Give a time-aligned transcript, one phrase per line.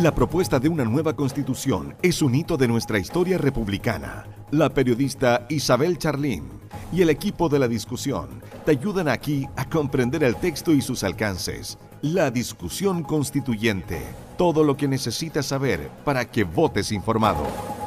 [0.00, 4.24] La propuesta de una nueva constitución es un hito de nuestra historia republicana.
[4.50, 6.48] La periodista Isabel Charlín
[6.94, 11.04] y el equipo de la discusión te ayudan aquí a comprender el texto y sus
[11.04, 11.76] alcances.
[12.00, 14.00] La discusión constituyente.
[14.38, 17.81] Todo lo que necesitas saber para que votes informado.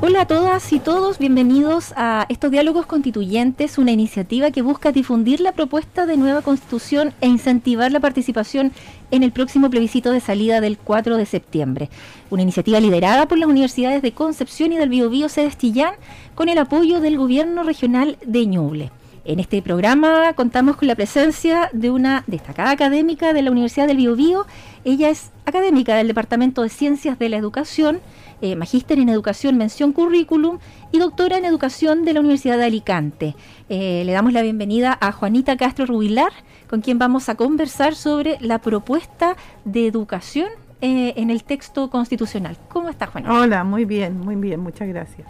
[0.00, 5.40] Hola a todas y todos, bienvenidos a estos diálogos constituyentes, una iniciativa que busca difundir
[5.40, 8.70] la propuesta de nueva constitución e incentivar la participación
[9.10, 11.90] en el próximo plebiscito de salida del 4 de septiembre.
[12.30, 15.94] Una iniciativa liderada por las universidades de Concepción y del Biobío Cedestillán
[16.36, 18.92] con el apoyo del gobierno regional de Ñuble.
[19.24, 23.98] En este programa contamos con la presencia de una destacada académica de la Universidad del
[23.98, 24.46] Biobío.
[24.84, 28.00] Ella es académica del Departamento de Ciencias de la Educación
[28.40, 30.60] eh, magíster en educación, mención currículum
[30.92, 33.34] y doctora en educación de la Universidad de Alicante.
[33.68, 36.30] Eh, le damos la bienvenida a Juanita Castro Rubilar,
[36.70, 40.48] con quien vamos a conversar sobre la propuesta de educación
[40.80, 42.56] eh, en el texto constitucional.
[42.68, 43.32] ¿Cómo está, Juanita?
[43.32, 45.26] Hola, muy bien, muy bien, muchas gracias.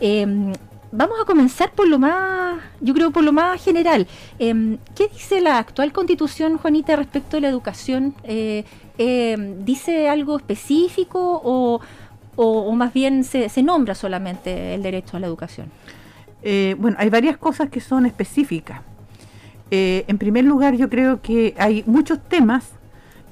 [0.00, 0.52] Em,
[0.92, 4.06] vamos a comenzar por lo más, yo creo, por lo más general.
[4.38, 8.14] Em, ¿Qué dice la actual constitución, Juanita, respecto a la educación?
[9.64, 11.80] ¿Dice algo específico o,
[12.36, 15.68] o, más bien se, nombra solamente el derecho a la educación?
[16.42, 18.80] Eh, bueno, hay varias cosas que son específicas.
[19.70, 22.72] Eh, en primer lugar, yo creo que hay muchos temas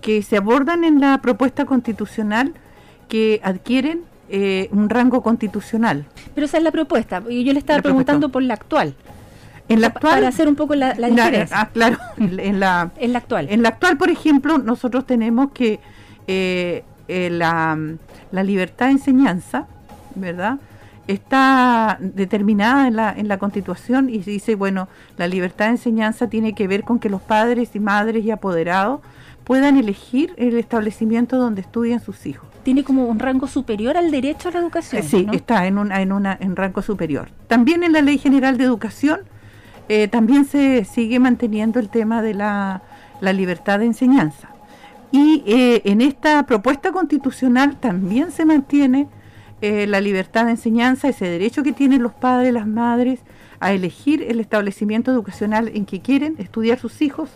[0.00, 2.54] que se abordan en la propuesta constitucional
[3.08, 6.06] que adquieren eh, un rango constitucional.
[6.34, 7.20] Pero esa es la propuesta.
[7.20, 8.94] Yo le estaba preguntando por la actual.
[9.68, 11.60] En la actual, para hacer un poco la, diferencia.
[11.60, 13.48] ah, claro, en la, en la actual.
[13.50, 15.80] En la actual, por ejemplo, nosotros tenemos que
[16.26, 16.82] eh,
[17.30, 17.76] la,
[18.42, 19.66] libertad de enseñanza,
[20.14, 20.58] ¿verdad?
[21.06, 26.28] Está determinada en la, en la Constitución y se dice, bueno, la libertad de enseñanza
[26.28, 29.00] tiene que ver con que los padres y madres y apoderados
[29.44, 32.48] puedan elegir el establecimiento donde estudian sus hijos.
[32.62, 35.02] Tiene como un rango superior al derecho a la educación.
[35.02, 37.28] sí, está en, una, en, una, en rango superior.
[37.48, 39.20] También en la Ley General de Educación
[39.88, 42.82] eh, también se sigue manteniendo el tema de la,
[43.20, 44.51] la libertad de enseñanza.
[45.12, 49.08] Y eh, en esta propuesta constitucional también se mantiene
[49.60, 53.20] eh, la libertad de enseñanza, ese derecho que tienen los padres, las madres,
[53.60, 57.30] a elegir el establecimiento educacional en que quieren estudiar sus hijos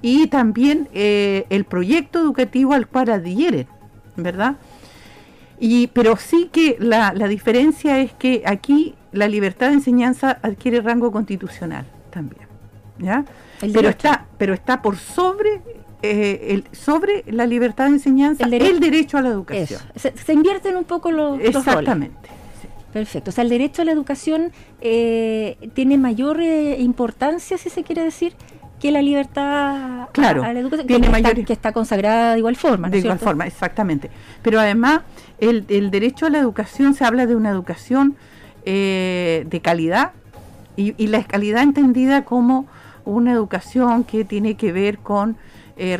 [0.00, 3.66] y también eh, el proyecto educativo al cual adhieren,
[4.16, 4.56] ¿verdad?
[5.58, 11.10] Y, pero sí que la, diferencia es que aquí la libertad de enseñanza adquiere rango
[11.10, 12.46] constitucional también,
[12.98, 13.24] ¿ya?
[13.72, 15.62] pero está, pero está por sobre
[16.06, 19.80] eh, el, sobre la libertad de enseñanza, el, derecho a la educación.
[19.96, 22.28] Se, invierten un poco los, Exactamente.
[22.92, 23.30] Perfecto.
[23.30, 28.04] O sea, el derecho a la educación eh, tiene mayor eh, importancia, si se quiere
[28.04, 28.34] decir,
[28.78, 31.30] que la libertad claro, a, la educación, tiene que, mayor...
[31.30, 32.90] está, que está consagrada de igual forma.
[32.90, 34.10] de igual forma, exactamente.
[34.42, 35.00] Pero además,
[35.38, 38.16] el, el, derecho a la educación se habla de una educación
[38.66, 40.12] de calidad
[40.76, 42.66] y, y la calidad entendida como
[43.04, 45.36] una educación que tiene que ver con
[45.76, 45.98] eh,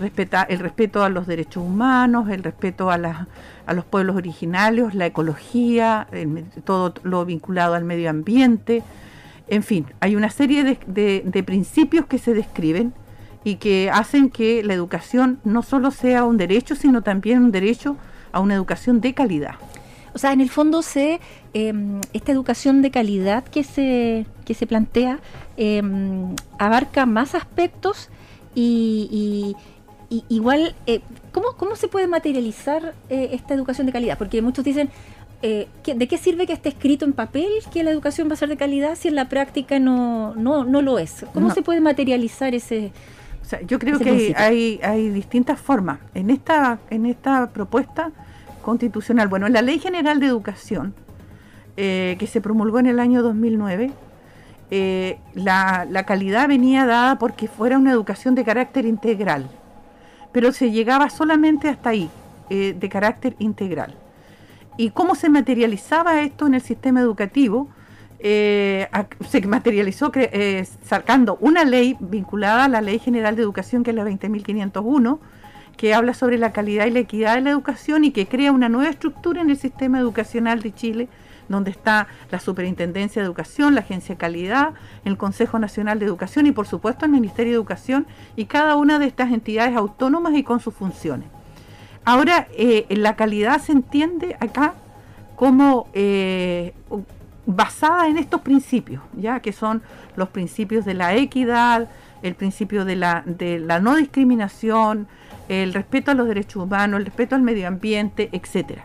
[0.49, 3.27] el respeto a los derechos humanos, el respeto a,
[3.67, 6.07] a los pueblos originarios, la ecología,
[6.65, 8.83] todo lo vinculado al medio ambiente.
[9.49, 12.95] En fin, hay una serie de, principios que se describen
[13.45, 17.97] y que hacen que la educación no solo sea un derecho, sino también un derecho
[18.33, 19.56] a una educación de calidad.
[20.15, 21.21] O sea, en el fondo se
[21.53, 25.19] em, esta educación de calidad que se, que se plantea
[25.56, 28.09] em, abarca más aspectos
[28.54, 29.56] y,
[30.28, 31.00] igual, eh,
[31.32, 34.19] ¿cómo, ¿cómo se puede materializar eh, esta educación de calidad?
[34.19, 34.91] Porque muchos dicen,
[35.42, 38.48] eh, ¿de qué sirve que esté escrito en papel que la educación va a ser
[38.48, 41.25] de calidad si en la práctica no, no, no lo es?
[41.32, 42.93] ¿Cómo se puede materializar ese...
[43.43, 45.98] O sea, yo creo que hay, hay distintas formas.
[46.14, 48.10] En esta, en esta propuesta
[48.62, 50.94] constitucional, bueno, en la Ley General de Educación,
[51.76, 53.93] que se promulgó en el año 2009,
[54.77, 59.49] eh, la, calidad venía dada porque fuera una educación de carácter integral,
[60.32, 62.11] pero se llegaba solamente hasta ahí,
[62.50, 63.94] eh, de carácter integral.
[64.76, 67.69] ¿Y cómo se materializaba esto en el sistema educativo?
[68.19, 68.88] Eh,
[69.29, 70.11] se materializó
[70.82, 75.20] sacando una ley vinculada a la Ley General de Educación, que es la 20.501,
[75.77, 78.69] que habla sobre la calidad y la equidad de la educación y que crea una
[78.69, 81.09] nueva estructura en el sistema educacional de Chile
[81.49, 84.75] donde está la Superintendencia de Educación, la Agencia de Calidad,
[85.05, 88.06] el Consejo Nacional de Educación y por supuesto el Ministerio de Educación
[88.37, 91.29] y cada una de estas entidades autónomas y con sus funciones.
[92.05, 94.75] Ahora, eh, la calidad se entiende acá
[95.37, 96.75] como eh,
[97.46, 99.82] basada en estos principios, ya que son
[100.17, 101.88] los principios de la equidad,
[102.23, 105.08] el principio de la, de la no discriminación,
[105.49, 108.85] el respeto a los derechos humanos, el respeto al medio ambiente, etcétera.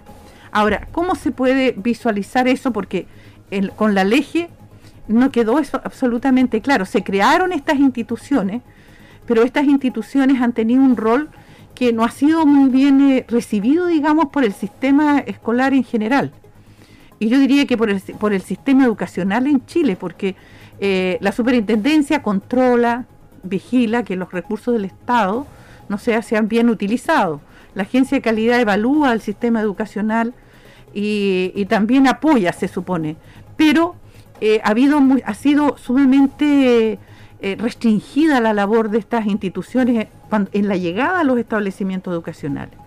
[0.51, 2.71] Ahora, ¿cómo se puede visualizar eso?
[2.71, 3.07] Porque
[3.75, 4.47] con la ley
[5.07, 6.85] no quedó eso absolutamente claro.
[6.85, 8.61] Se crearon estas instituciones,
[9.25, 11.29] pero estas instituciones han tenido un rol
[11.75, 16.31] que no ha sido muy bien eh, recibido, digamos, por el sistema escolar en general.
[17.19, 20.35] Y yo diría que por el, por el sistema educacional en Chile, porque
[20.79, 23.05] eh, la superintendencia controla,
[23.43, 25.47] vigila que los recursos del Estado
[25.87, 27.41] no sean bien utilizados.
[27.75, 30.33] La agencia de calidad evalúa el sistema educacional
[30.93, 33.15] y, también apoya, se supone.
[33.57, 33.95] Pero
[34.41, 36.99] eh, ha, habido ha sido sumamente
[37.41, 40.07] eh, restringida la labor de estas instituciones
[40.51, 42.77] en la llegada a los establecimientos educacionales.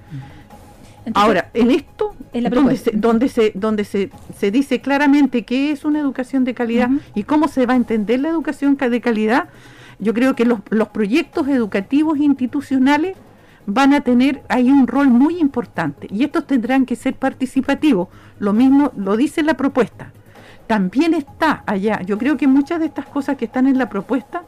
[1.15, 5.99] Ahora, en esto, donde, se, donde, se, donde se, se, dice claramente qué es una
[5.99, 9.49] educación de calidad y cómo se va a entender la educación de calidad,
[9.99, 13.17] yo creo que los, los proyectos educativos institucionales
[13.67, 18.09] van a tener ahí un rol muy importante y estos tendrán que ser participativos.
[18.39, 20.13] Lo mismo lo dice la propuesta.
[20.67, 22.01] También está allá.
[22.03, 24.43] Yo creo que muchas de estas cosas que están en la propuesta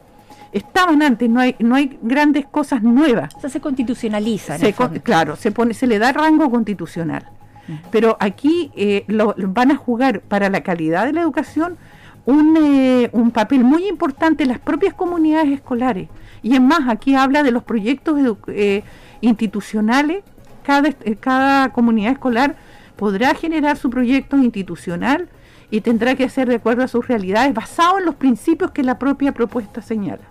[0.51, 3.33] estaban antes, no hay, no hay grandes cosas nuevas.
[3.35, 4.57] O sea, se constitucionaliza.
[5.03, 7.27] claro, se, pone, se le da rango constitucional.
[7.67, 7.73] Mm.
[7.91, 11.77] Pero aquí eh, lo, van a jugar para la calidad de la educación
[12.25, 16.09] un, eh, un papel muy importante las propias comunidades escolares.
[16.45, 18.19] Y es más, aquí habla de los proyectos
[18.49, 18.83] eh,
[19.21, 20.23] institucionales.
[20.63, 22.55] Cada, eh, cada comunidad escolar
[22.95, 25.27] podrá generar su proyecto institucional
[25.71, 28.99] y tendrá que hacer de acuerdo a sus realidades, basado en los principios que la
[28.99, 30.21] propia propuesta señala.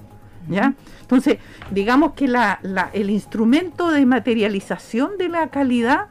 [0.48, 0.74] ¿ya?
[1.00, 1.38] Entonces,
[1.72, 2.60] digamos que la,
[2.92, 6.06] el instrumento de materialización de la calidad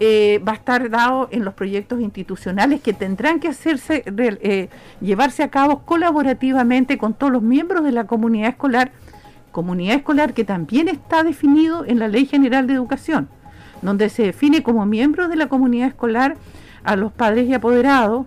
[0.00, 4.68] eh, va a estar dado en los proyectos institucionales que tendrán que hacerse, eh,
[5.00, 8.90] llevarse a cabo colaborativamente con todos los miembros de la comunidad escolar,
[9.52, 13.28] comunidad escolar que también está definido en la Ley General de Educación,
[13.82, 16.36] donde se define como miembros de la comunidad escolar
[16.82, 18.26] a los padres y apoderados,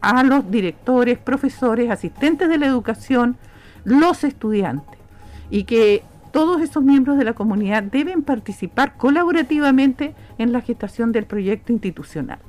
[0.00, 3.36] a los directores, profesores, asistentes de la educación,
[3.84, 4.98] los estudiantes,
[5.48, 6.02] y que
[6.34, 12.40] todos esos miembros de la comunidad deben participar colaborativamente en la gestación del proyecto institucional.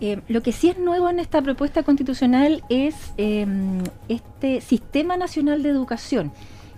[0.00, 5.62] Eh, lo que sí es nuevo en esta propuesta constitucional es em, este Sistema Nacional
[5.62, 6.32] de Educación.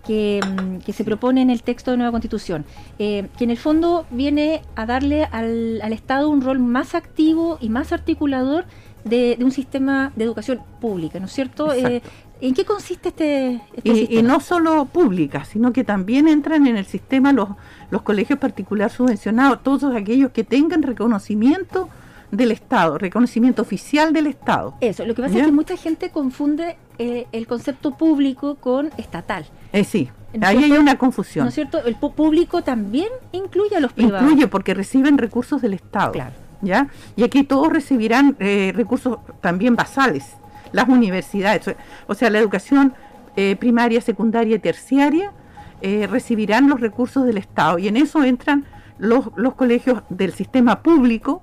[0.05, 2.65] Que, em, se propone en el texto de nueva constitución,
[2.99, 7.69] eh, que en el fondo viene a darle al, Estado un rol más activo y
[7.69, 8.65] más articulador
[9.09, 11.73] de, un sistema de educación pública, ¿no es cierto?
[11.73, 12.03] Eh,
[12.41, 16.77] ¿En qué consiste este, este y, y, no solo pública, sino que también entran en
[16.77, 17.49] el sistema los,
[17.91, 21.89] los colegios particulares subvencionados, todos aquellos que tengan reconocimiento
[22.31, 24.75] del Estado, reconocimiento oficial del Estado.
[24.81, 29.47] Eso, lo que pasa es que mucha gente confunde eh, el concepto público con estatal.
[29.73, 30.09] Eh, sí,
[30.43, 31.47] ahí hay una confusión.
[31.47, 31.83] ¿No es cierto?
[31.85, 34.23] El público también incluye a los privados.
[34.23, 36.13] Incluye porque reciben recursos del Estado.
[36.13, 36.48] Claro.
[36.61, 36.89] ¿Ya?
[37.15, 40.39] Y aquí todos recibirán eh, recursos también basales
[40.73, 41.75] las universidades,
[42.07, 42.95] o sea, la educación
[43.37, 45.33] eh, primaria, secundaria y terciaria
[45.81, 48.65] eh, recibirán los recursos del Estado y en eso entran
[48.99, 51.43] los, los colegios del sistema público,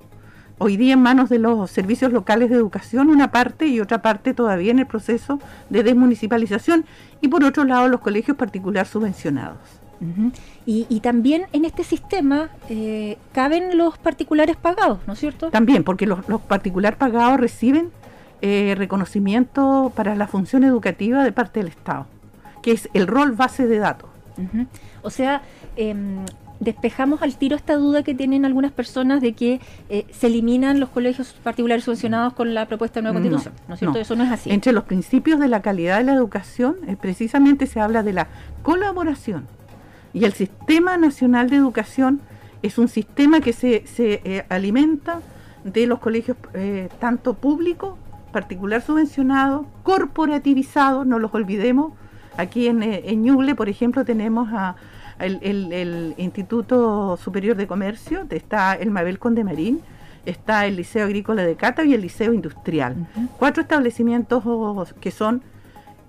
[0.57, 4.33] hoy día en manos de los servicios locales de educación, una parte y otra parte
[4.33, 5.39] todavía en el proceso
[5.69, 6.85] de desmunicipalización
[7.21, 9.84] y por otro lado los colegios particulares subvencionados.
[10.65, 15.49] Y, también en este sistema eh, caben los particulares pagados, ¿no es cierto?
[15.51, 17.91] También, porque los, los particulares pagados reciben
[18.41, 22.05] eh, reconocimiento para la función educativa de parte del Estado,
[22.61, 24.09] que es el rol base de datos.
[25.01, 25.41] O sea,
[25.77, 26.25] em,
[26.59, 30.89] despejamos al tiro esta duda que tienen algunas personas de que eh, se eliminan los
[30.89, 33.53] colegios particulares subvencionados con la propuesta de nueva constitución.
[33.67, 33.99] ¿No, es cierto?
[33.99, 34.51] Eso no es así.
[34.51, 38.27] Entre los principios de la calidad de la educación, eh, precisamente se habla de la
[38.63, 39.47] colaboración.
[40.15, 42.21] Y el Sistema Nacional de Educación
[42.63, 45.19] es un sistema que se, se alimenta
[45.63, 46.37] de los colegios
[46.99, 47.99] tanto públicos
[48.35, 51.93] particular subvencionado, corporativizado, no los olvidemos.
[52.35, 54.75] Aquí en, eh, en Ñuble, por ejemplo, tenemos a,
[55.19, 59.79] el, Instituto Superior de Comercio, está el Mabel Condemarín,
[60.25, 63.07] está el Liceo Agrícola de Cata y el Liceo Industrial.
[63.39, 64.43] Cuatro establecimientos
[64.99, 65.41] que son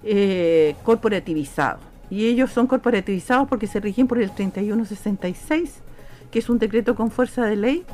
[0.02, 1.80] eh, corporativizados.
[2.10, 5.82] Y ellos son corporativizados porque se rigen por el 3166,
[6.30, 7.84] que es un decreto con fuerza de ley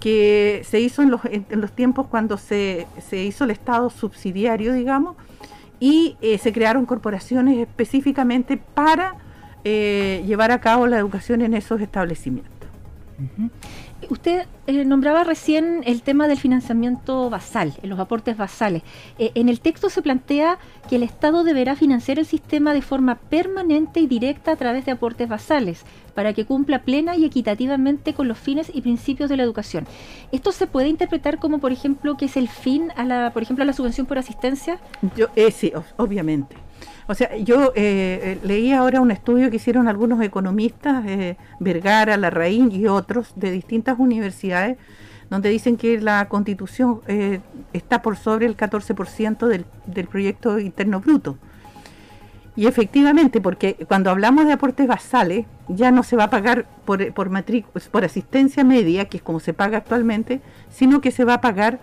[0.00, 4.74] que se hizo en los, en, los tiempos cuando se, se, hizo el Estado subsidiario,
[4.74, 5.16] digamos,
[5.80, 9.14] y eh, se crearon corporaciones específicamente para
[9.64, 12.52] eh, llevar a cabo la educación en esos establecimientos.
[14.10, 18.82] Usted eh, nombraba recién el tema del financiamiento basal, los aportes basales.
[19.18, 23.16] Eh, en el texto se plantea que el Estado deberá financiar el sistema de forma
[23.16, 25.84] permanente y directa a través de aportes basales
[26.14, 29.86] para que cumpla plena y equitativamente con los fines y principios de la educación.
[30.30, 33.62] ¿Esto se puede interpretar como, por ejemplo, que es el fin a la, por ejemplo,
[33.62, 34.78] a la subvención por asistencia?
[35.16, 36.65] Yo, eh, sí, obviamente.
[37.08, 42.16] O sea, yo eh, eh, leí ahora un estudio que hicieron algunos economistas, eh, Vergara,
[42.16, 44.76] Larraín y otros de distintas universidades,
[45.30, 47.40] donde dicen que la constitución eh,
[47.72, 51.38] está por sobre el 14% del, del Proyecto Interno Bruto.
[52.56, 57.12] Y efectivamente, porque cuando hablamos de aportes basales, ya no se va a pagar por,
[57.12, 57.30] por,
[57.90, 61.78] por asistencia media, que es como se paga actualmente, sino que se va a pagar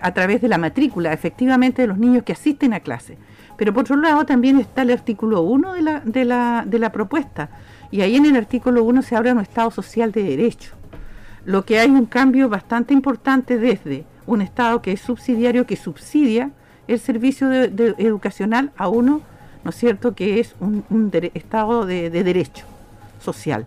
[0.00, 3.16] a través de la matrícula, efectivamente, de los niños que asisten a clase.
[3.58, 6.92] Pero por otro lado también está el artículo 1 de la, de la, de la
[6.92, 7.50] propuesta.
[7.90, 10.74] Y ahí en el artículo 1 se habla de un Estado social de derecho.
[11.44, 16.52] Lo que hay un cambio bastante importante desde un Estado que es subsidiario, que subsidia
[16.86, 19.22] el servicio educacional a uno,
[19.64, 22.64] ¿no es cierto?, que es un, Estado de, de, derecho
[23.20, 23.66] social.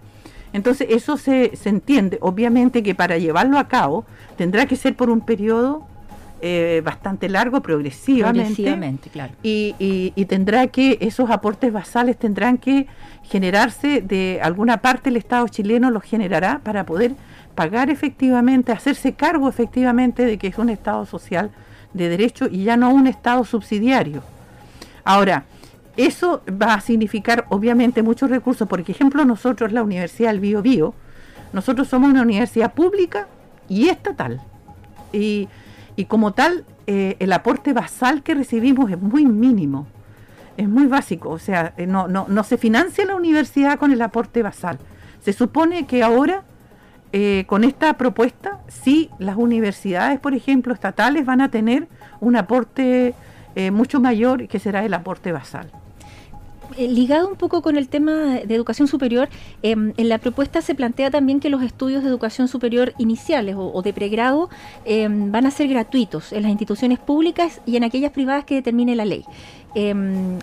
[0.53, 2.17] Entonces eso se, se entiende.
[2.21, 4.05] Obviamente que para llevarlo a cabo
[4.37, 5.85] tendrá que ser por un periodo
[6.41, 9.09] eh, bastante largo, progresivamente.
[9.11, 9.33] claro.
[9.43, 9.75] Y,
[10.15, 12.87] y, tendrá que, esos aportes basales tendrán que
[13.23, 17.13] generarse de alguna parte, el Estado chileno los generará para poder
[17.55, 21.51] pagar efectivamente, hacerse cargo efectivamente de que es un Estado social
[21.93, 24.23] de derecho y ya no un Estado subsidiario.
[25.03, 25.45] Ahora,
[25.97, 28.67] eso va a significar obviamente muchos recursos.
[28.67, 30.93] Por ejemplo, nosotros, la Universidad del Bio Bio,
[31.53, 33.27] nosotros somos una universidad pública
[33.67, 34.41] y estatal.
[35.13, 35.47] Y
[36.01, 39.85] y como tal, eh, el aporte basal que recibimos es muy mínimo,
[40.57, 44.01] es muy básico, o sea, eh, no, no, no se financia la universidad con el
[44.01, 44.79] aporte basal.
[45.21, 46.41] Se supone que ahora,
[47.13, 51.87] eh, con esta propuesta, sí las universidades, por ejemplo, estatales, van a tener
[52.19, 53.13] un aporte
[53.71, 55.69] mucho mayor que será el aporte basal.
[56.77, 59.29] Eh, ligado un poco con el tema de educación superior,
[59.61, 63.81] em, en la propuesta se plantea también que los estudios de educación superior iniciales o,
[63.81, 64.49] de pregrado
[64.85, 68.95] em, van a ser gratuitos en las instituciones públicas y en aquellas privadas que determine
[68.95, 69.25] la ley.
[69.75, 70.39] Em,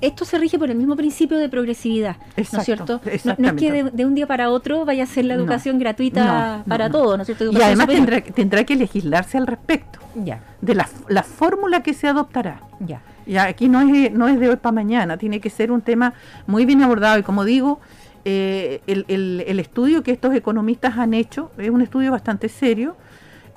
[0.00, 3.00] esto se rige por el mismo principio de progresividad, ¿no es cierto?
[3.38, 6.90] No, es que de, un día para otro vaya a ser la educación gratuita para
[6.90, 7.50] todos, ¿no es cierto?
[7.50, 10.40] y además tendrá, tendrá, que legislarse al respecto ya.
[10.60, 12.60] de la, la fórmula que se adoptará.
[12.80, 13.00] Ya.
[13.26, 16.14] Ya, aquí no es, no es de hoy para mañana, tiene que ser un tema
[16.46, 17.80] muy bien abordado y como digo,
[18.24, 19.04] eh, el,
[19.46, 22.96] el, estudio que estos economistas han hecho es un estudio bastante serio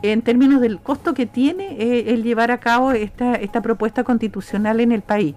[0.02, 4.80] en términos del costo que tiene eh, el llevar a cabo esta, esta propuesta constitucional
[4.80, 5.36] en el país.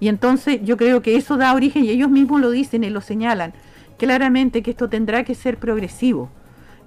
[0.00, 3.00] Y entonces yo creo que eso da origen, y ellos mismos lo dicen y lo
[3.00, 3.54] señalan,
[3.96, 6.28] claramente que esto tendrá que ser progresivo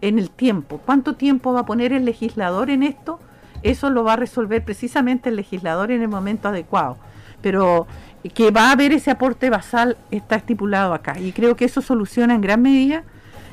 [0.02, 0.80] en el tiempo.
[0.86, 3.20] ¿Cuánto tiempo va a poner el legislador en esto?
[3.64, 6.98] Eso lo va a resolver precisamente el legislador en el momento adecuado.
[7.42, 7.88] Pero
[8.34, 12.36] que va a haber ese aporte basal está estipulado acá y creo que eso soluciona
[12.36, 13.04] en gran medida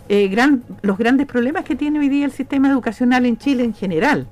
[0.09, 3.75] eh, gran, los grandes problemas que tiene hoy día el sistema educacional en Chile en
[3.75, 4.27] general.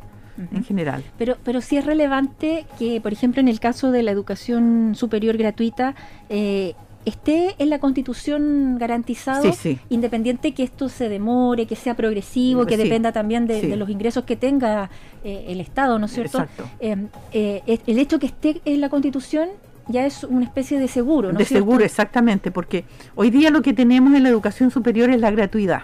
[0.52, 1.05] En general.
[1.19, 5.37] Pero, pero sí es relevante que, por ejemplo, en el caso de la educación superior
[5.37, 5.95] gratuita,
[6.31, 9.50] eh, esté en la Constitución garantizado,
[9.88, 14.37] independiente que esto se demore, que sea progresivo, que dependa también de, los ingresos que
[14.37, 14.90] tenga
[15.25, 16.47] eh, el Estado, ¿no es cierto?
[16.80, 16.97] Eh,
[17.32, 19.49] eh, el hecho que esté en la Constitución
[19.88, 21.38] ya es una especie de seguro, ¿no?
[21.38, 22.85] De seguro, exactamente, porque
[23.16, 25.82] hoy día lo que tenemos en la educación superior es la gratuidad.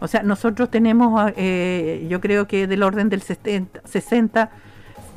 [0.00, 4.50] O sea, nosotros tenemos, yo creo que del orden del 60,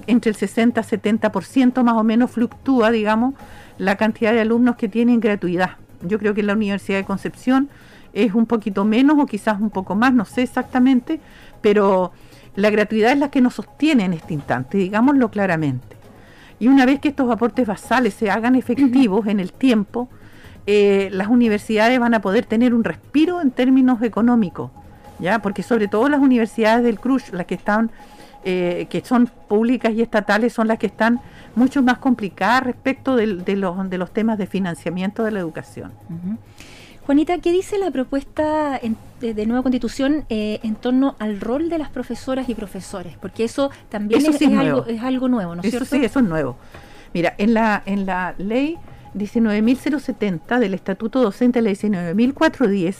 [0.07, 3.33] entre el 60 y 70% más o menos fluctúa, digamos,
[3.77, 5.71] la cantidad de alumnos que tienen gratuidad.
[6.01, 7.69] Yo creo que en la Universidad de Concepción
[8.13, 11.19] es un poquito menos o quizás un poco más, no sé exactamente,
[11.61, 12.11] pero
[12.55, 15.97] la gratuidad es la que nos sostiene en este instante, digámoslo claramente.
[16.59, 20.07] Y una vez que estos aportes basales se hagan efectivos en el tiempo,
[20.65, 24.71] eh, las universidades van a poder tener un respiro en términos económicos,
[25.19, 25.39] ¿ya?
[25.39, 27.91] Porque sobre todo las universidades del CRUSH, las que están,
[28.45, 31.21] eh, que son públicas y estatales, son las que están
[31.55, 35.91] mucho más complicada respecto de, los, de los temas de financiamiento de la educación.
[37.05, 38.79] Juanita, ¿qué dice la propuesta
[39.19, 43.17] de, nueva constitución eh, en torno al rol de las profesoras y profesores?
[43.19, 45.85] Porque eso también es, algo, es, algo, nuevo, ¿no es cierto?
[45.85, 46.55] Sí, eso es nuevo.
[47.13, 48.77] Mira, en la, en la ley
[49.15, 52.95] 19.070 del Estatuto Docente, la 19.410,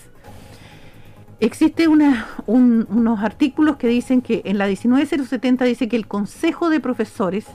[1.46, 7.46] existe unos artículos que dicen que en la 19.070 dice que el Consejo de Profesores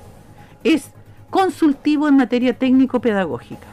[0.63, 0.91] es
[1.31, 3.67] consultivo en materia técnico-pedagógica.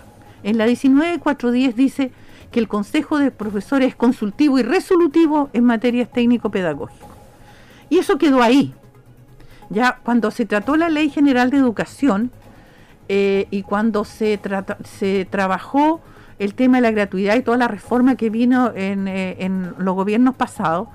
[0.43, 2.11] En la 19410 dice
[2.51, 7.09] que el Consejo de Profesores es consultivo y resolutivo en materias técnico-pedagógicas.
[7.89, 8.73] Y eso quedó ahí.
[9.69, 12.31] Ya cuando se trató la Ley General de Educación
[13.09, 14.37] eh, y cuando se
[15.29, 16.01] trabajó
[16.39, 19.95] el tema de la gratuidad y toda la reforma que vino en, eh, en los
[19.95, 20.87] gobiernos pasados,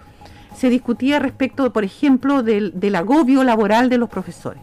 [0.56, 4.62] se discutía respecto, por ejemplo, del, agobio laboral de los profesores.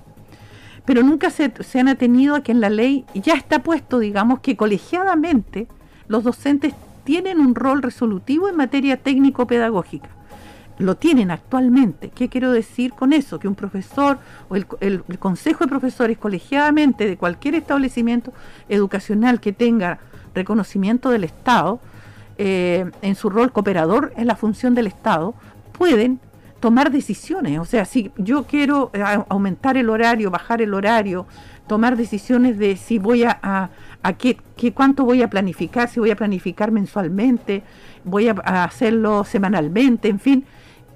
[0.85, 4.39] Pero nunca se, se, han atenido a que en la ley ya está puesto, digamos,
[4.39, 5.67] que colegiadamente
[6.07, 10.09] los docentes tienen un rol resolutivo en materia técnico-pedagógica.
[10.77, 12.09] Lo tienen actualmente.
[12.09, 13.39] ¿Qué quiero decir con eso?
[13.39, 14.19] Que un profesor
[14.49, 18.31] o el, el consejo de profesores colegiadamente de cualquier establecimiento
[18.69, 19.99] educacional que tenga
[20.37, 21.79] reconocimiento del Estado,
[22.37, 25.33] eh, en su rol cooperador en la función del Estado,
[25.77, 26.19] pueden
[26.59, 27.59] tomar decisiones.
[27.59, 31.25] O sea, si yo quiero eh, aumentar el horario, bajar el horario,
[31.67, 34.37] tomar decisiones de si voy a, a, qué,
[34.73, 37.63] cuánto voy a planificar, si voy a planificar mensualmente,
[38.03, 40.45] voy a, hacerlo semanalmente, en fin.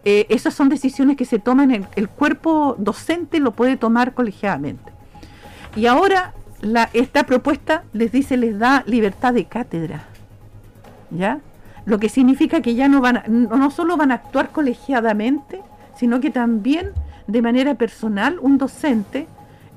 [0.03, 4.91] Eh, esas son decisiones que se toman, el cuerpo docente lo puede tomar colegiadamente.
[5.75, 6.33] Y ahora
[6.93, 10.05] esta propuesta les dice, les da libertad de cátedra.
[11.09, 11.39] ¿Ya?
[11.85, 15.59] Lo que significa que ya no van no solo van a actuar colegiadamente,
[15.95, 16.91] sino que también
[17.27, 19.27] de manera personal un docente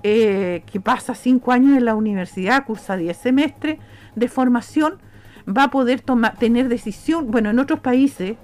[0.03, 3.79] eh, que pasa cinco años en la universidad, cursa diez semestres
[4.15, 4.99] de formación,
[5.47, 7.31] va a poder tomar, tener decisión.
[7.31, 8.37] Bueno, en otros países,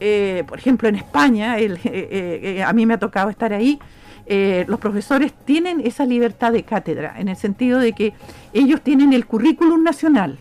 [0.00, 3.78] eh, por ejemplo en España, eh, a mí me ha tocado estar ahí,
[4.26, 8.12] eh, los profesores tienen esa libertad de cátedra, en el sentido de que
[8.52, 10.38] ellos tienen el currículum nacional,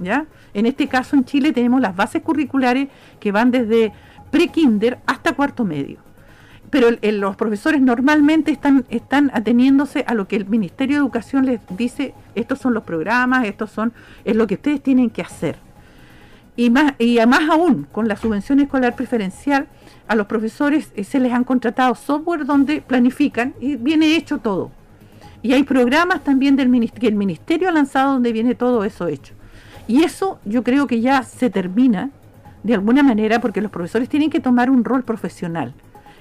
[0.00, 0.26] ¿ya?
[0.52, 2.88] En este caso en Chile tenemos las bases curriculares
[3.20, 3.92] que van desde
[4.32, 5.98] pre-kinder hasta cuarto medio.
[6.70, 11.60] Pero los profesores normalmente están, están ateniéndose a lo que el Ministerio de Educación les
[11.76, 13.92] dice, estos son los programas, estos son,
[14.24, 15.56] es lo que ustedes tienen que hacer.
[16.56, 19.66] Y más, y más aún, con la subvención escolar preferencial,
[20.10, 24.72] a los profesores eh, se les han contratado software donde planifican y viene hecho todo.
[25.40, 29.34] Y hay programas también del que el ministerio ha lanzado donde viene todo eso hecho.
[29.86, 32.10] Y eso yo creo que ya se termina
[32.64, 35.74] de alguna manera porque los profesores tienen que tomar un rol profesional.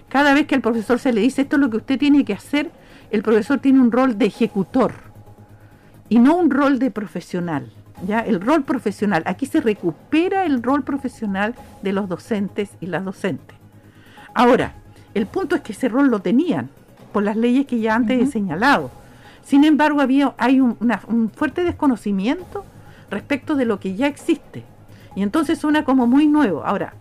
[0.07, 2.33] Cada vez que al profesor se le dice esto es lo que usted tiene que
[2.33, 2.69] hacer,
[3.09, 4.93] el profesor tiene un rol de ejecutor
[6.09, 7.71] y no un rol de profesional.
[8.05, 8.19] ¿ya?
[8.19, 9.23] El rol profesional.
[9.25, 13.58] Aquí se recupera el rol profesional de los docentes y las docentes.
[14.33, 14.73] Ahora,
[15.13, 16.69] el punto es que ese rol lo tenían
[17.11, 18.91] por las leyes que ya antes he señalado.
[19.43, 22.65] Sin embargo, había, hay un, fuerte desconocimiento
[23.09, 24.63] respecto de lo que ya existe.
[25.15, 26.63] Y entonces suena como muy nuevo.
[26.63, 26.93] Ahora,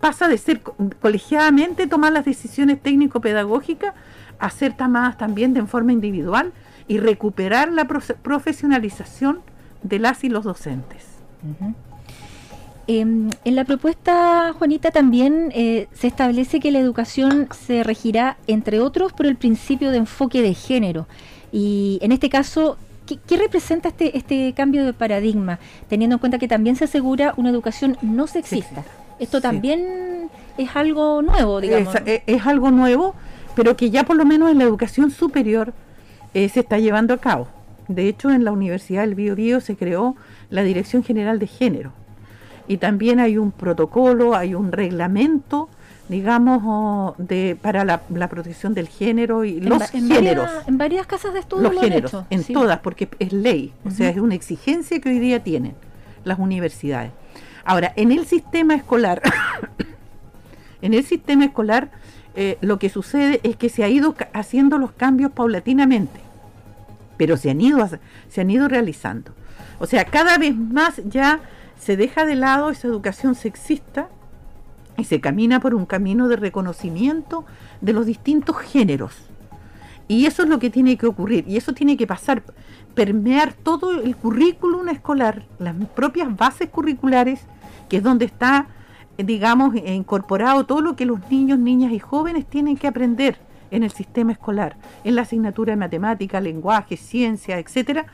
[0.00, 0.60] pasa de ser
[1.00, 3.94] colegiadamente tomar las decisiones técnico-pedagógicas
[4.38, 6.52] a ser tomadas también de forma individual
[6.88, 9.40] y recuperar la profesionalización
[9.82, 11.06] de las y los docentes.
[12.88, 18.78] Em, en la propuesta, Juanita, también eh, se establece que la educación se regirá, entre
[18.78, 21.08] otros, por el principio de enfoque de género.
[21.50, 26.46] Y en este caso, ¿qué, representa este, este cambio de paradigma, teniendo en cuenta que
[26.46, 28.84] también se asegura una educación no sexista?
[29.18, 31.92] Esto también es algo nuevo, digamos.
[32.04, 33.14] Es, algo nuevo,
[33.56, 35.72] pero que ya por lo menos en la educación superior
[36.34, 37.48] eh, se está llevando a cabo.
[37.88, 40.14] De hecho, en la Universidad del Bio, Bio se creó
[40.50, 41.92] la Dirección General de Género
[42.68, 45.68] y también hay un protocolo, hay un reglamento,
[46.08, 50.50] digamos, de para la, protección del género y los géneros.
[50.66, 51.70] en varias casas de estudio.
[51.70, 55.42] Los géneros, en todas, porque es ley, o sea, es una exigencia que hoy día
[55.42, 55.74] tienen
[56.24, 57.12] las universidades.
[57.64, 59.22] Ahora, en el sistema escolar,
[60.82, 61.90] en el sistema escolar,
[62.34, 66.20] eh, lo que sucede es que se ha ido haciendo los cambios paulatinamente,
[67.16, 67.88] pero se han ido,
[68.28, 69.32] se han ido realizando.
[69.78, 71.40] O sea, cada vez más ya
[71.78, 74.08] se deja de lado esa educación sexista
[74.96, 77.44] y se camina por un camino de reconocimiento
[77.80, 79.12] de los distintos géneros.
[80.08, 81.44] Y eso es lo que tiene que ocurrir.
[81.48, 82.42] Y eso tiene que pasar,
[82.94, 87.40] permear todo el currículum escolar, las propias bases curriculares,
[87.88, 88.68] que es donde está,
[89.18, 93.36] digamos, incorporado todo lo que los niños, niñas y jóvenes tienen que aprender
[93.72, 98.06] en el sistema escolar, en la asignatura de matemática, lenguaje, ciencia, etcétera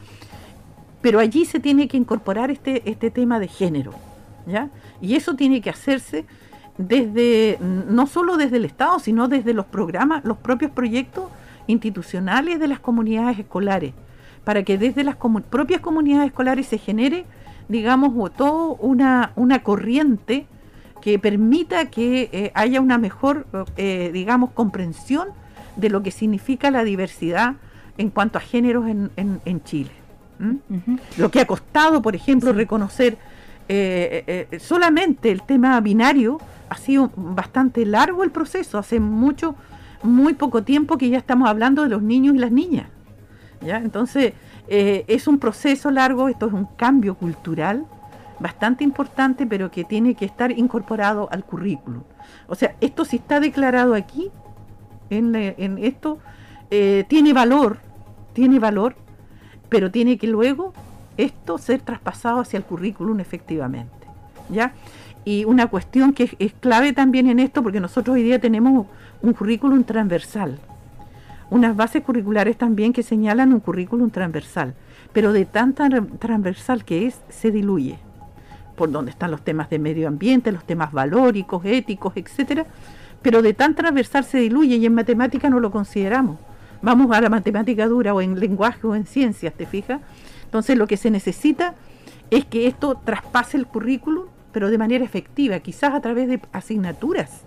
[1.03, 3.93] pero allí se tiene que incorporar este, este tema de género,
[4.47, 4.71] ¿ya?
[5.01, 6.25] Y eso tiene que hacerse
[6.79, 11.29] desde, no solo desde el Estado, sino desde los programas, los propios proyectos
[11.67, 13.93] institucionales de las comunidades escolares,
[14.45, 15.17] para que desde las
[15.51, 17.27] propias comunidades escolares se genere,
[17.69, 20.47] digamos, toda una, una corriente
[21.01, 25.29] que permita que eh, haya una mejor, eh, digamos, comprensión
[25.77, 27.57] de lo que significa la diversidad
[27.99, 30.02] en cuanto a géneros en, en Chile.
[30.39, 30.97] ¿Mm?
[31.19, 33.17] Lo que ha costado, por ejemplo, reconocer
[33.69, 39.55] eh, eh, solamente el tema binario ha sido bastante largo el proceso, hace mucho,
[40.03, 42.89] muy poco tiempo que ya estamos hablando de los niños y las niñas.
[43.61, 43.77] ¿ya?
[43.79, 44.33] Entonces,
[44.69, 47.85] es un proceso largo, esto es un cambio cultural
[48.41, 52.03] bastante importante, pero que tiene que estar incorporado al currículum.
[52.49, 54.31] O sea, esto si está declarado aquí,
[55.11, 56.19] en, en esto,
[56.71, 57.79] tiene valor,
[58.33, 58.97] tiene valor,
[59.73, 60.75] pero tiene que luego
[61.17, 64.07] esto ser traspasado hacia el currículum efectivamente.
[64.51, 64.75] ¿ya?
[65.25, 68.87] Y una cuestión que es, clave también en esto, porque nosotros hoy día tenemos
[69.23, 70.59] un currículum transversal,
[71.49, 74.75] unas bases curriculares también que señalan un currículum transversal,
[75.15, 77.99] pero de tan transversal que es, se diluye,
[78.77, 82.67] por donde están los temas de medio ambiente, los temas valóricos, éticos, etcétera,
[83.23, 86.37] pero de tan transversal se diluye y en matemática no lo consideramos.
[86.83, 90.01] Vamos a la matemática dura o en lenguaje o en ciencias, ¿te fijas?
[90.45, 91.75] Entonces lo que se necesita
[92.31, 97.43] es que esto traspase el currículum, pero de manera efectiva, quizás a través de asignaturas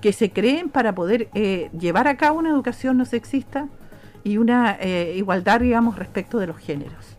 [0.00, 3.68] que se creen para poder eh, llevar a cabo una educación no sexista
[4.24, 7.16] y una eh, igualdad, digamos, respecto de los géneros.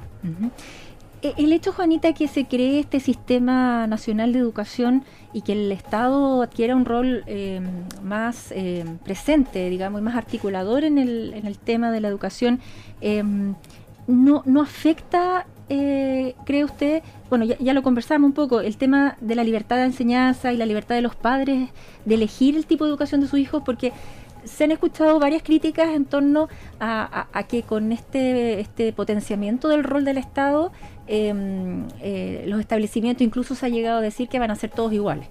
[1.22, 5.04] El hecho, Juanita, que se cree este sistema nacional de educación
[5.34, 7.66] y que el Estado adquiera un rol em,
[8.04, 12.60] más em, presente, digamos, y más articulador en el, en el tema de la educación,
[13.02, 13.56] em,
[14.08, 19.36] no, no afecta, eh, cree usted, bueno, ya, lo conversamos un poco, el tema de
[19.36, 21.70] la libertad de enseñanza y la libertad de los padres
[22.06, 23.94] de elegir el tipo de educación de sus hijos, porque
[24.44, 26.48] se han escuchado varias críticas en torno
[26.80, 30.72] a, que con este, este potenciamiento del rol del Estado,
[31.08, 34.94] em, eh, los establecimientos incluso se ha llegado a decir que van a ser todos
[34.94, 35.28] iguales.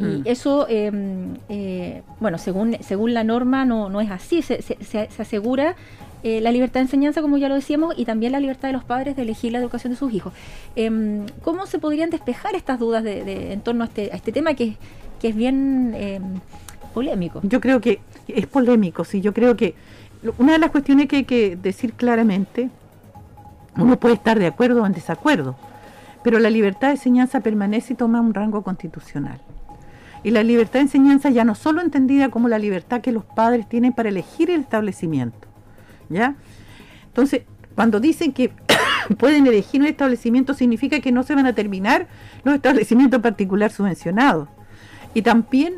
[0.00, 4.78] Y eso, em, eh, bueno, según, según la norma no, no es así, se, se,
[4.80, 5.76] se asegura
[6.22, 8.84] eh, la libertad de enseñanza, como ya lo decíamos, y también la libertad de los
[8.84, 10.32] padres de elegir la educación de sus hijos.
[10.74, 14.54] Em, ¿Cómo se podrían despejar estas dudas de, en torno a este, a este tema
[14.54, 14.76] que,
[15.20, 16.40] que es bien
[16.94, 17.40] polémico?
[17.42, 19.20] Yo creo que es polémico, sí.
[19.20, 19.74] Yo creo que
[20.38, 22.70] una de las cuestiones que hay que decir claramente,
[23.76, 25.56] uno puede estar de acuerdo o en desacuerdo,
[26.22, 29.40] pero la libertad de enseñanza permanece y toma un rango constitucional.
[30.22, 33.68] Y la libertad de enseñanza ya no solo entendida como la libertad que los padres
[33.68, 35.48] tienen para elegir el establecimiento,
[36.08, 36.36] ¿ya?
[37.06, 37.42] Entonces,
[37.74, 38.50] cuando dicen que
[39.18, 42.06] pueden elegir un establecimiento, significa que no se van a terminar
[42.42, 44.48] los establecimientos particular subvencionados.
[45.12, 45.74] Y también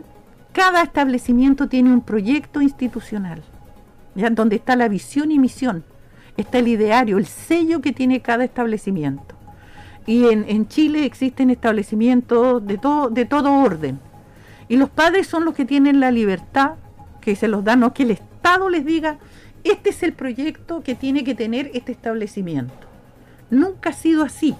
[0.57, 3.43] cada establecimiento tiene un proyecto institucional,
[4.15, 4.31] ¿ya?
[4.31, 5.85] donde está la visión y misión,
[6.39, 9.35] está el ideario, el sello que tiene cada establecimiento.
[10.07, 14.01] Y en, Chile existen establecimientos de todo, de todo orden.
[14.67, 16.77] Y los padres son los que tienen la libertad
[17.21, 19.19] que se los da, no que el Estado les diga
[19.63, 22.73] este es el proyecto que tiene que tener este establecimiento.
[23.51, 24.55] Nunca ha sido así,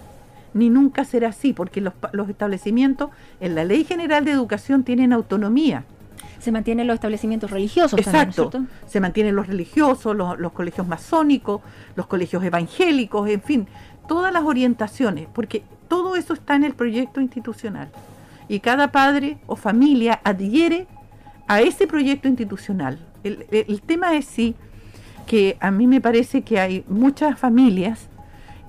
[0.57, 1.95] ni nunca será así, porque los,
[2.29, 5.85] establecimientos en la Ley General de Educación tienen autonomía.
[6.39, 7.99] Se mantienen los establecimientos religiosos.
[7.99, 8.51] Exacto.
[8.87, 11.61] se mantienen los religiosos, los, los colegios masónicos,
[11.95, 13.69] los colegios evangélicos, en fin,
[14.09, 17.91] todas las orientaciones, porque todo eso está en el proyecto institucional.
[18.49, 20.87] Y cada padre o familia adhiere
[21.49, 22.99] a ese proyecto institucional.
[23.25, 24.55] El, el tema es si
[25.27, 28.09] que a mí me parece que hay muchas familias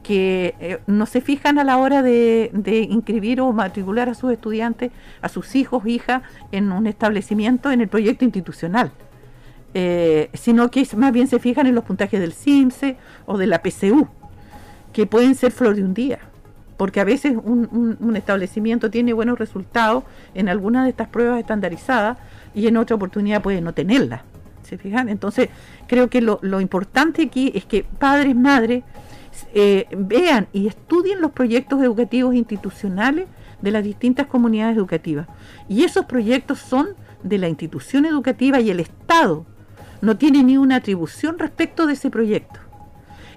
[0.08, 2.50] que eh, no se fijan a la hora de,
[2.90, 6.22] inscribir o matricular a sus estudiantes, a sus hijos, hijas,
[6.54, 8.94] en un establecimiento, en el proyecto institucional,
[9.74, 13.62] eh, sino que más bien se fijan en los puntajes del CIMSE o de la
[13.62, 14.08] PCU,
[14.94, 16.20] que pueden ser flor de un día,
[16.78, 22.18] porque a veces un, establecimiento tiene buenos resultados en alguna de estas pruebas estandarizadas
[22.56, 24.22] y en otra oportunidad puede no tenerlas.
[24.64, 25.10] ¿Se fijan?
[25.10, 25.50] Entonces,
[25.86, 28.86] creo que lo, importante aquí es que padres, madres,
[29.54, 33.28] eh, vean y estudien los proyectos educativos institucionales
[33.62, 35.28] de las distintas comunidades educativas.
[35.68, 36.90] Y esos proyectos son
[37.24, 39.46] de la institución educativa y el Estado
[40.02, 42.60] no tiene ni una atribución respecto de ese proyecto.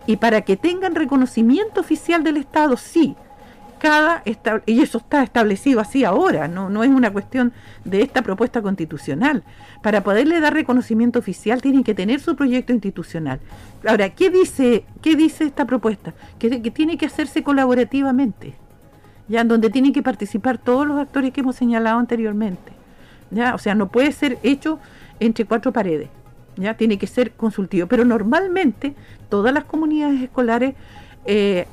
[0.06, 3.16] Y para que tengan reconocimiento oficial del Estado, sí,
[3.80, 4.22] cada
[4.66, 7.52] y eso está establecido así ahora, no, no es una cuestión
[7.84, 9.42] de esta propuesta constitucional.
[9.82, 13.40] Para poderle dar reconocimiento oficial tienen que tener su proyecto institucional.
[13.84, 16.14] Ahora, ¿qué dice, qué dice esta propuesta?
[16.38, 18.54] Que, tiene que hacerse colaborativamente,
[19.26, 22.72] ya en donde tienen que participar todos los actores que hemos señalado anteriormente.
[23.30, 23.54] ¿ya?
[23.54, 24.78] O sea, no puede ser hecho
[25.18, 26.10] entre cuatro paredes,
[26.56, 27.86] ya tiene que ser consultivo.
[27.88, 28.94] Pero normalmente
[29.28, 30.74] todas las comunidades escolares
[31.24, 31.66] eh,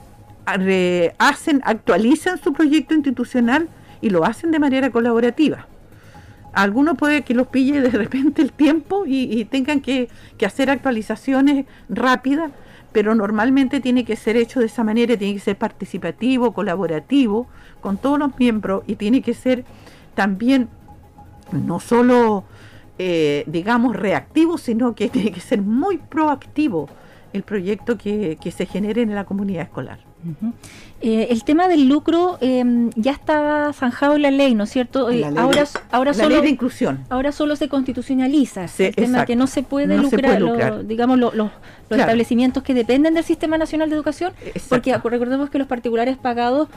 [1.18, 3.68] hacen, actualizan su proyecto institucional
[4.02, 5.68] y lo hacen de manera colaborativa.
[6.54, 10.10] Algunos puede que los pille de repente el tiempo y, tengan que,
[10.46, 12.52] hacer actualizaciones rápidas,
[12.92, 17.48] pero normalmente tiene que ser hecho de esa manera, tiene que ser participativo, colaborativo
[17.82, 19.66] con todos los miembros y tiene que ser
[20.16, 20.70] también
[21.52, 22.44] no solo,
[22.98, 26.90] eh, digamos, reactivo, sino que tiene que ser muy proactivo
[27.34, 30.07] el proyecto que, se genere en la comunidad escolar.
[30.99, 35.12] Eh, el tema del lucro em, ya está zanjado en la ley, ¿no es cierto?
[35.12, 37.06] Eh, ahora, ahora solo, de inclusión.
[37.10, 41.51] Ahora solo se constitucionaliza el tema que no se puede lucrar, digamos, los
[41.89, 44.34] establecimientos que dependen del Sistema Nacional de Educación,
[44.69, 46.67] porque recordemos que los particulares pagados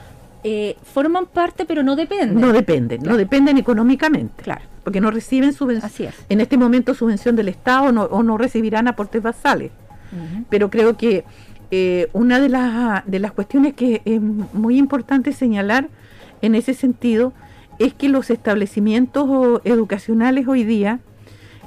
[0.43, 2.41] eh, forman parte, pero no dependen.
[2.41, 4.43] No dependen, no dependen económicamente.
[4.43, 4.63] Claro.
[4.85, 6.13] Porque no reciben subvención.
[6.29, 9.71] En este momento subvención del Estado o no recibirán aportes basales.
[10.49, 11.25] Pero creo que
[11.71, 15.89] eh, una de las, de las cuestiones que es muy importante señalar
[16.43, 17.33] en ese sentido
[17.79, 21.01] es que los establecimientos educacionales hoy día,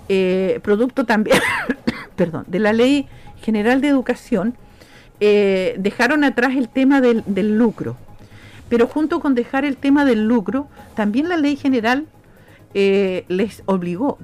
[0.10, 1.40] eh, producto también,
[2.16, 3.08] perdón, de la Ley
[3.42, 4.56] General de Educación,
[5.20, 7.96] dejaron atrás el tema del, del lucro.
[8.74, 12.08] Pero junto con dejar el tema del lucro, también la ley general
[12.74, 14.18] eh, les obligó,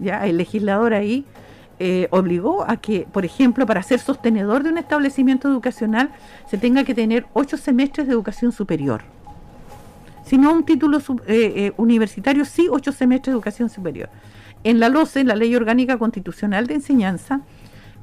[0.00, 1.24] ya el legislador ahí
[1.82, 6.10] eh, obligó a que, por ejemplo, para ser sostenedor de un establecimiento educacional
[6.46, 9.00] se tenga que tener ocho semestres de educación superior.
[10.26, 14.10] Si no un título eh, universitario, sí ocho semestres de educación superior.
[14.62, 17.40] En la LOCE, la Ley Orgánica Constitucional de Enseñanza,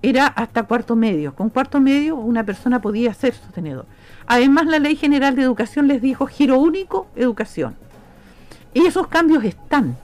[0.01, 1.35] era hasta cuarto medio.
[1.35, 3.85] Con cuarto medio una persona podía ser sostenedor.
[4.25, 7.75] Además, la Ley General de Educación les dijo giro único, educación.
[8.73, 9.95] Y esos cambios están.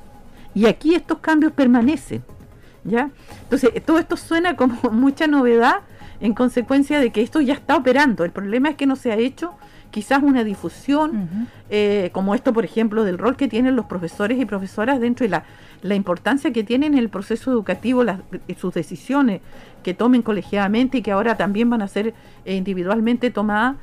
[0.53, 2.23] Y aquí estos cambios permanecen.
[2.83, 3.11] ¿Ya?
[3.43, 5.81] Entonces, todo esto suena como mucha novedad
[6.19, 8.23] en consecuencia de que esto ya está operando.
[8.23, 9.53] El problema es que no se ha hecho
[9.91, 14.45] quizás una difusión, eh, como esto, por ejemplo, del rol que tienen los profesores y
[14.45, 15.43] profesoras dentro de la,
[15.83, 18.19] la importancia que tienen en el proceso educativo, las,
[18.57, 19.41] sus decisiones
[19.83, 22.15] que tomen colegiadamente y que ahora también van a ser
[22.45, 23.75] eh, individualmente tomadas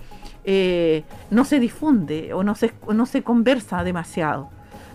[0.45, 4.49] eh, no se difunde o no se, no se conversa demasiado.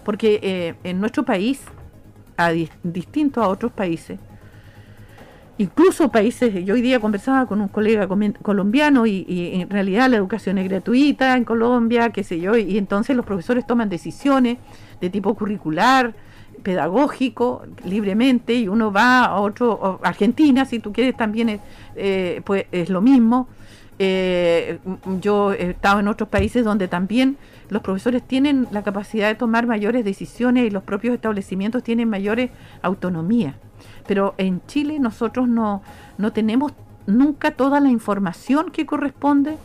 [0.04, 1.62] Porque eh, en nuestro país,
[2.38, 2.52] a
[2.84, 4.20] distinto a otros países,
[5.58, 8.08] incluso países, yo hoy día conversaba con un colega
[8.42, 13.16] colombiano y, en realidad la educación es gratuita en Colombia, qué sé yo, y entonces
[13.16, 14.58] los profesores toman decisiones
[15.00, 16.14] de tipo curricular,
[16.64, 21.62] pedagógico, libremente, y uno va a otro, Argentina, si tú quieres, también
[21.96, 23.48] eh, pues es lo mismo.
[23.98, 24.80] Eh,
[25.22, 27.38] yo he estado en otros países donde también
[27.70, 32.52] los profesores tienen la capacidad de tomar mayores decisiones y los propios establecimientos tienen mayores
[32.82, 33.56] autonomía.
[34.08, 35.82] Pero en Chile nosotros no,
[36.18, 36.74] no tenemos
[37.08, 39.58] nunca toda la información que corresponde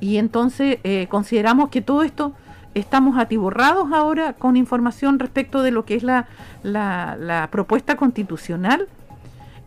[0.00, 2.34] y entonces eh, consideramos que todo esto
[2.74, 6.26] estamos atiborrados ahora con información respecto de lo que es la,
[6.62, 8.88] la, la propuesta constitucional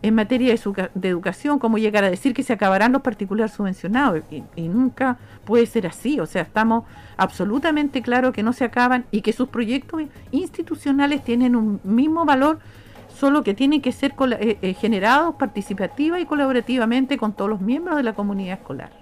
[0.00, 0.54] en materia
[0.94, 5.66] de, educación, como llegar a decir que se acabarán los particulares subvencionados, y, nunca puede
[5.66, 6.84] ser así, o sea, estamos
[7.16, 12.60] absolutamente claros que no se acaban y que sus proyectos institucionales tienen un mismo valor,
[13.08, 17.96] solo que tienen que ser eh, eh, generados participativa y colaborativamente con todos los miembros
[17.96, 18.92] de la comunidad escolar.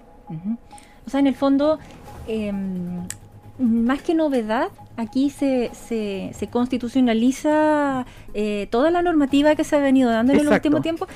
[1.05, 1.77] O sea, en el fondo,
[2.27, 3.05] em,
[3.59, 9.79] más que novedad, aquí se, se, se constitucionaliza eh, toda la normativa que se ha
[9.79, 11.07] venido dando en el último tiempo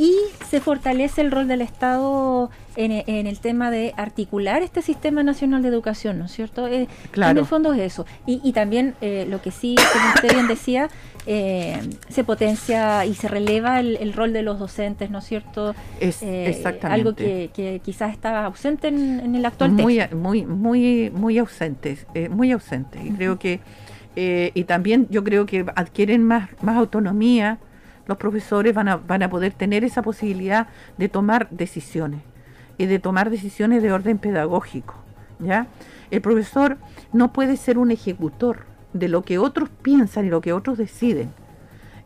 [0.00, 0.16] y
[0.48, 5.60] se fortalece el rol del Estado en, en, el tema de articular este sistema nacional
[5.60, 6.66] de educación, ¿no es cierto?
[6.68, 7.32] Eh, claro.
[7.32, 8.06] En el fondo es eso.
[8.24, 10.88] Y, y también eh, lo que sí, como usted bien decía,
[11.26, 15.74] eh, se potencia y se releva el, rol de los docentes, ¿no es cierto?
[16.00, 16.86] Es, exactamente.
[16.86, 20.16] Algo que, quizás estaba ausente en, el actual muy, texto.
[20.16, 21.98] Muy, muy, muy ausente,
[22.30, 22.98] muy ausente.
[23.04, 23.60] Y creo que,
[24.16, 27.58] y también yo creo que adquieren más, más autonomía
[28.10, 30.66] los profesores van a, van a poder tener esa posibilidad
[30.98, 32.22] de tomar decisiones
[32.76, 34.96] y de tomar decisiones de orden pedagógico.
[35.38, 35.68] ¿ya?
[36.10, 36.76] El profesor
[37.12, 41.30] no puede ser un ejecutor de lo que otros piensan y lo que otros deciden.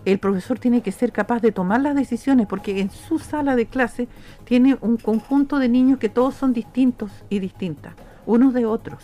[0.04, 3.64] El profesor tiene que ser capaz de tomar las decisiones porque en su sala de
[3.64, 4.06] clase
[4.44, 7.94] tiene un conjunto de niños que todos son distintos y distintas,
[8.26, 9.02] unos de otros.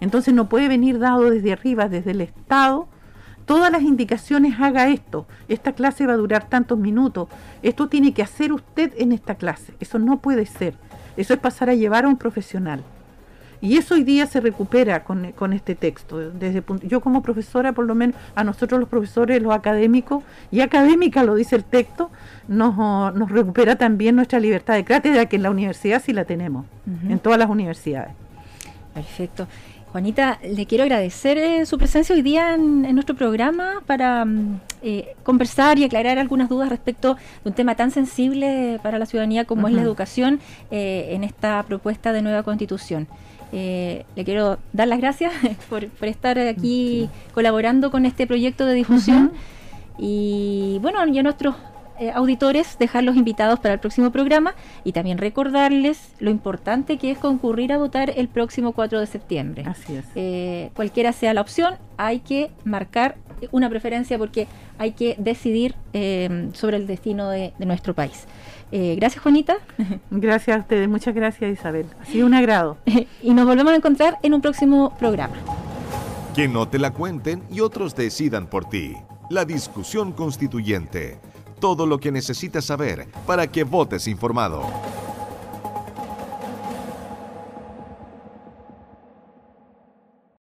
[0.00, 2.88] Entonces no puede venir dado desde arriba, desde el Estado,
[3.46, 7.28] todas las indicaciones haga esto, esta clase va a durar tantos minutos,
[7.62, 10.74] esto tiene que hacer usted en esta clase, eso no puede ser,
[11.16, 12.82] eso es pasar a llevar a un profesional.
[13.60, 16.18] Y eso hoy día se recupera con, este texto.
[16.18, 21.24] Desde, yo como profesora, por lo menos a nosotros los profesores, los académicos, y académica
[21.24, 22.10] lo dice el texto,
[22.46, 22.76] nos,
[23.14, 26.66] nos recupera también nuestra libertad de cátedra, que en la universidad sí la tenemos,
[27.08, 28.12] en todas las universidades.
[28.92, 29.48] Perfecto.
[29.94, 35.14] Juanita, le quiero agradecer eh, su presencia hoy día en, nuestro programa para mm, eh,
[35.22, 39.68] conversar y aclarar algunas dudas respecto de un tema tan sensible para la ciudadanía como
[39.68, 40.40] es la educación
[40.72, 43.06] eh, en esta propuesta de nueva constitución.
[43.52, 45.32] le quiero dar las gracias
[45.70, 49.30] por, estar aquí colaborando con este proyecto de difusión.
[49.96, 51.54] Y bueno, ya nuestros
[52.00, 57.18] eh, auditores dejarlos invitados para el próximo programa y también recordarles lo importante que es
[57.18, 59.62] concurrir a votar el próximo 4 de septiembre.
[59.64, 60.04] Así es.
[60.16, 63.16] Eh, cualquiera sea la opción, hay que marcar
[63.52, 68.26] una preferencia porque hay que decidir eh, sobre el destino de, nuestro país.
[68.72, 69.56] gracias, Juanita.
[70.10, 71.86] Gracias a ustedes, muchas gracias, Isabel.
[72.00, 72.76] Ha sido un agrado.
[73.22, 75.36] y nos volvemos a encontrar en un próximo programa.
[76.34, 78.96] Que no te la cuenten y otros decidan por ti.
[79.30, 81.18] La discusión constituyente
[81.64, 84.64] todo lo que necesitas saber para que votes informado.